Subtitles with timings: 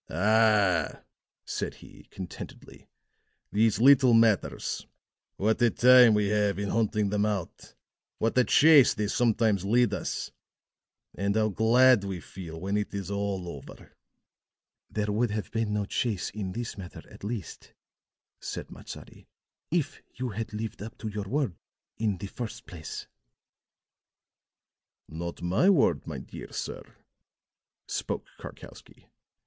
[0.09, 1.03] "Ah,"
[1.45, 2.89] said he, contentedly,
[3.51, 4.87] "these little matters!
[5.37, 7.75] What a time we have in hunting them out
[8.17, 10.31] what a chase they sometimes lead us.
[11.13, 13.95] And how glad we feel when it is all over."
[14.89, 17.73] "There would have been no chase in this matter at least,"
[18.39, 19.27] said Matsadi,
[19.69, 21.53] "if you had lived up to your word
[21.99, 23.05] in the first place."
[25.07, 26.81] "Not my word, my dear sir,"
[27.85, 29.11] spoke Karkowsky.